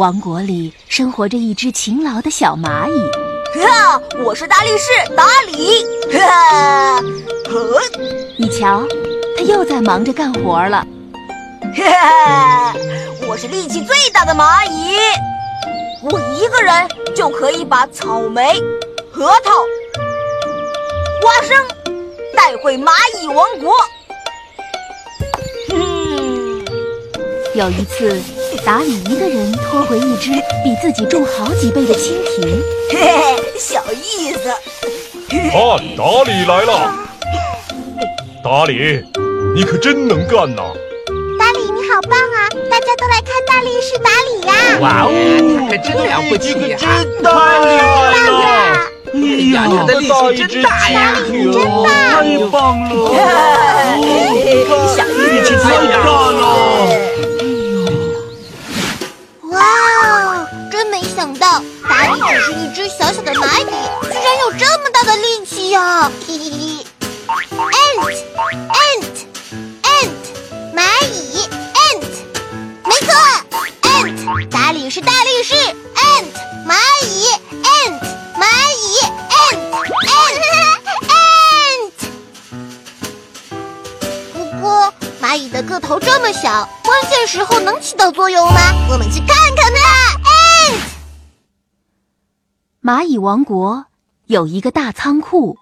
[0.00, 3.62] 王国里生活着一只勤劳的小蚂蚁。
[3.62, 5.84] 哈，我是大力士达里。
[6.18, 7.02] 哈，
[8.38, 8.82] 你瞧，
[9.36, 10.86] 他又在忙着干活了。
[11.76, 12.72] 哈，
[13.28, 14.96] 我是力气最大的蚂蚁，
[16.10, 18.58] 我一个人就可以把草莓、
[19.12, 19.52] 核桃、
[21.22, 21.62] 花生
[22.34, 23.70] 带回蚂蚁王国。
[27.54, 28.18] 有一次，
[28.64, 30.30] 达里一个人拖回一只
[30.62, 34.52] 比自己重好几倍的蜻蜓，嘿嘿，小意思。
[35.28, 35.40] 看，
[35.96, 36.94] 达里来了！
[38.42, 39.04] 达里，
[39.54, 40.62] 你可真能干呐！
[41.38, 42.48] 达里，你好棒啊！
[42.70, 44.52] 大家都来看大力士达里呀！
[44.80, 45.08] 哇哦，
[45.70, 46.76] 可真了不起呀！
[46.78, 46.86] 真
[47.22, 47.28] 太
[47.64, 48.38] 厉害了！
[49.12, 49.16] 哎
[49.52, 51.16] 呀，他的力气真大呀！
[51.26, 51.88] 真大！
[52.20, 52.58] 太棒
[52.88, 52.90] 了！
[54.94, 55.96] 小力气太大
[56.30, 56.38] 了！
[61.20, 63.64] 想到达里只是一只小小的蚂蚁，
[64.04, 66.10] 居然有这么大的力气呀！
[66.26, 66.86] 嘿嘿嘿
[68.80, 70.08] ，ant，ant，ant，
[70.74, 70.80] 蚂
[71.12, 72.08] 蚁，ant，
[72.86, 73.12] 没错
[73.82, 76.32] ，ant，达里是大力士，ant，
[76.66, 77.28] 蚂蚁
[77.64, 78.00] ，ant，
[78.38, 78.46] 蚂
[78.78, 78.82] 蚁
[79.42, 80.40] ，ant，ant，ant。
[84.32, 84.90] 不过
[85.20, 88.72] 蚂蚁的个头这么小，关键时候能起到作用吗？
[88.88, 89.78] 我们去看看吧。
[92.82, 93.84] 蚂蚁王国
[94.24, 95.58] 有一个大仓库，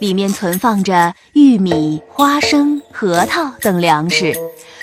[0.00, 4.34] 里面存放着玉米、花生、核桃等粮食，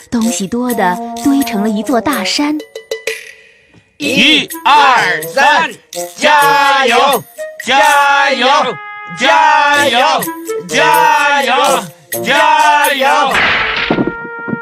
[0.09, 2.57] 东西多的堆成了一座大山。
[3.97, 5.69] 一二三，
[6.15, 7.21] 加油！
[7.65, 8.47] 加油！
[9.19, 9.99] 加油！
[10.69, 11.53] 加油！
[12.23, 13.07] 加油！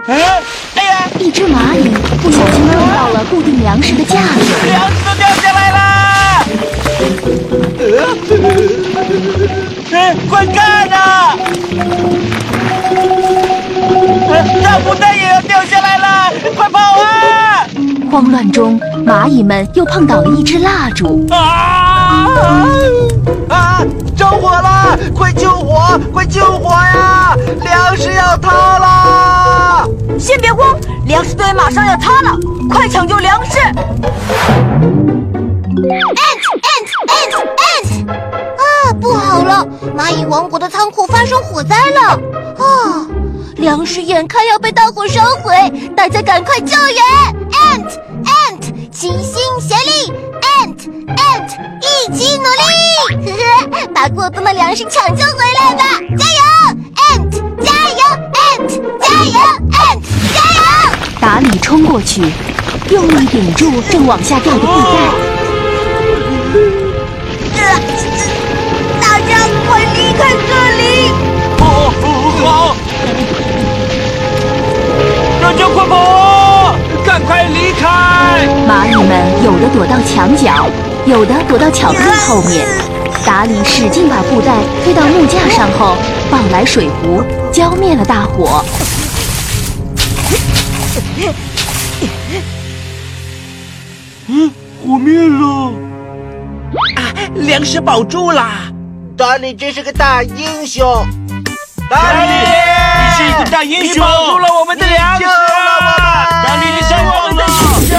[0.07, 0.43] 哎，
[0.73, 1.07] 哎呀！
[1.19, 1.93] 一只蚂蚁
[2.25, 4.19] 不小心撞到了固定粮食的架子，
[4.65, 5.77] 粮食都掉下来了！
[9.91, 11.37] 呃，快看呐！
[14.63, 17.67] 大布袋也要掉下来了，快跑啊！
[18.11, 21.27] 慌乱中，蚂蚁们又碰倒了一支蜡烛。
[21.29, 22.27] 啊！
[23.49, 23.83] 啊！
[24.17, 24.97] 着火了！
[25.13, 25.99] 快救火！
[26.11, 27.37] 快救火呀！
[27.63, 29.87] 粮食要塌了！
[30.19, 32.35] 先别慌，粮食堆马上要塌了，
[32.69, 33.75] 快抢救粮食！Ant
[36.61, 38.09] ant ant ant！
[38.09, 38.13] 啊，
[39.01, 39.67] 不好了，
[39.97, 42.17] 蚂蚁王国的仓库发生火灾了！
[42.57, 43.05] 啊，
[43.57, 45.53] 粮食眼看要被大火烧毁，
[45.95, 47.03] 大家赶快救援
[47.51, 51.49] ！Ant ant，齐心协力！Ant ant，
[51.81, 51.85] 一
[52.15, 52.47] 起努力！
[53.31, 53.37] 呵
[53.71, 55.83] 呵，把过冬的粮食抢救回来吧！
[56.17, 56.41] 加油
[56.95, 57.31] ！Ant，
[57.63, 58.01] 加油
[58.33, 59.37] ！Ant，加油！
[61.65, 62.21] 冲过去，
[62.91, 64.99] 用力顶住正往下掉的布袋。
[69.01, 71.09] 大家快离开这里！
[71.57, 71.63] 不，
[72.45, 72.75] 好！
[75.41, 76.75] 大家快跑！
[77.03, 78.47] 赶快离开！
[78.67, 80.69] 蚂蚁们有的躲到墙角，
[81.07, 82.67] 有的躲到巧克力后面。
[83.25, 85.97] 达里使劲把布袋推到木架上后，
[86.29, 88.63] 抱来水壶，浇灭了大火。
[94.27, 94.51] 嗯，
[94.83, 95.71] 火灭了！
[96.97, 98.43] 啊，粮食保住了！
[99.15, 101.05] 达里真是个大英雄！
[101.89, 105.23] 达里，你是一个大英雄，保住了我们的粮食！
[105.23, 107.53] 达里，你是我们的英
[107.87, 107.95] 雄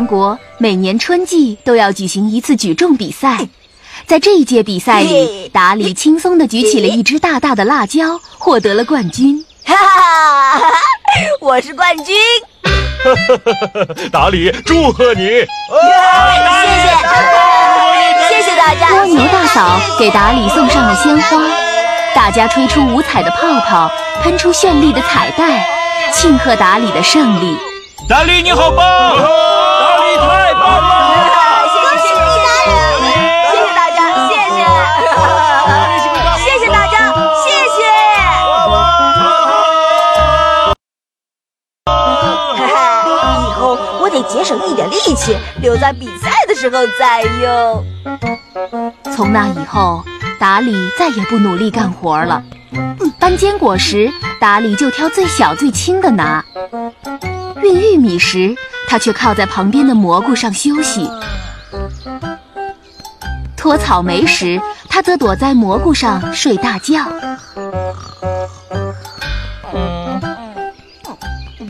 [0.00, 3.46] 王国每年春季都要举行一次举重比赛，
[4.06, 9.44] 在这一届比赛里，达里轻松地举起了一只大大的辣椒，获得了冠军。
[9.62, 10.62] 哈哈，
[11.42, 12.16] 我是冠军！
[14.10, 15.20] 达里，祝贺你！
[15.20, 15.44] 谢
[16.80, 18.94] 谢，谢谢大家！
[18.94, 21.42] 蜗牛大嫂给达里送上了鲜花，
[22.14, 23.38] 大家吹出五彩的泡
[23.68, 23.90] 泡，
[24.22, 25.68] 喷出绚丽的彩带，
[26.10, 27.54] 庆贺达里的胜利。
[28.08, 29.69] 达里你好棒！
[44.24, 47.84] 节省一点力气，留在比赛的时候再用。
[49.14, 50.04] 从那以后，
[50.38, 52.42] 达里再也不努力干活了。
[53.18, 56.42] 搬坚果时，达里就挑最小最轻的拿；
[57.62, 58.54] 运玉米时，
[58.88, 61.02] 他却靠在旁边的蘑菇上休息；
[63.56, 67.04] 拖草莓时，他则躲在蘑菇上睡大觉。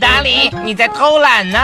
[0.00, 1.58] 达里，你在偷懒呢？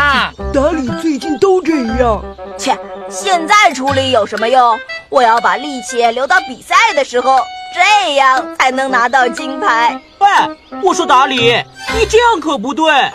[0.52, 2.22] 达里最近都这样。
[2.58, 2.78] 切，
[3.08, 4.78] 现在处理有什么用？
[5.08, 7.40] 我要把力气留到比赛的时候，
[7.74, 9.98] 这样才能拿到金牌。
[10.18, 10.28] 喂，
[10.82, 11.36] 我说达里，
[11.98, 12.92] 你这样可不对。
[12.92, 13.10] 蚂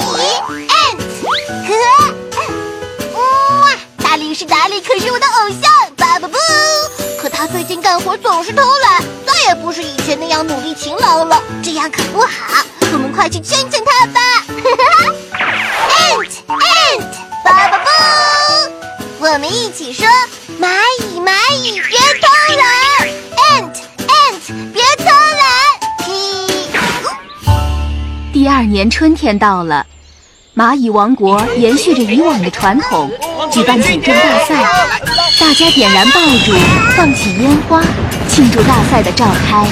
[0.00, 0.02] 蚁
[0.72, 0.96] ant
[1.66, 3.68] 和，哇，
[4.02, 6.38] 达里是达里，可是我的偶像，巴布布。
[7.48, 12.64] 最近干活总是偷懒，再也不是以前那样努力勤劳了，这样可不好。
[12.92, 14.20] 我们快去劝劝他吧。
[16.08, 17.04] ant ant
[17.44, 17.90] 巴巴布，
[19.20, 20.06] 我们一起说，
[20.60, 20.68] 蚂
[21.00, 22.66] 蚁蚂蚁别偷懒
[23.60, 23.76] ，ant
[24.08, 25.46] ant 别偷懒，
[28.32, 29.86] 第二年春天到了，
[30.56, 33.10] 蚂蚁王国延续着以往的传统，
[33.50, 34.62] 举办举重大赛，
[35.40, 36.52] 大家点燃爆竹，
[36.96, 37.82] 放起烟花，
[38.28, 39.66] 庆祝大赛的召开。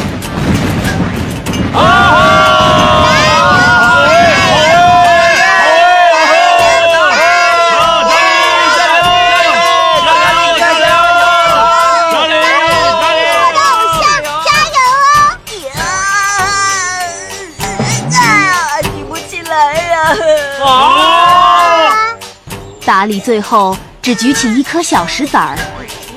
[23.02, 25.58] 达里最后只举起一颗小石子儿，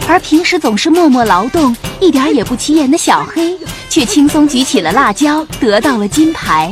[0.08, 3.58] 而平时总是默默劳动、一点儿也不起眼的小黑，
[3.90, 6.72] 却轻松举起了辣椒，得到了金牌。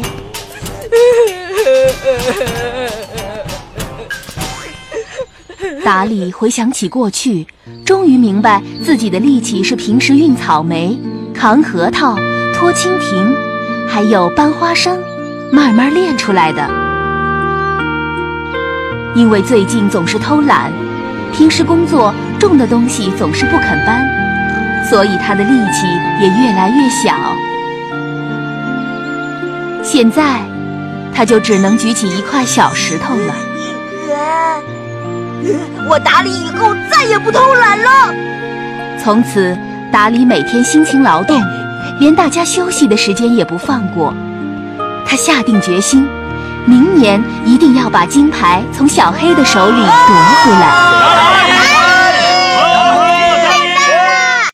[5.84, 7.48] 达里回想起过去，
[7.84, 10.96] 终于明白自己的力气是平时运草莓、
[11.34, 12.16] 扛核桃、
[12.54, 13.36] 拖蜻蜓，
[13.90, 15.02] 还有搬花生，
[15.52, 16.93] 慢慢练出来的。
[19.16, 20.72] 因为最近总是偷懒，
[21.32, 24.06] 平时工作重的东西总是不肯搬，
[24.90, 25.88] 所以他的力气
[26.20, 27.14] 也越来越小。
[29.84, 30.42] 现在，
[31.14, 33.36] 他就只能举起一块小石头了。
[35.90, 38.14] 我打里以后再也不偷懒了。
[38.98, 39.56] 从此，
[39.92, 41.40] 打里每天辛勤劳动，
[42.00, 44.14] 连大家休息的时间也不放过。
[45.06, 46.08] 他下定决心，
[46.66, 50.16] 明年一定要把金牌从小黑的手里夺
[50.46, 51.63] 回来。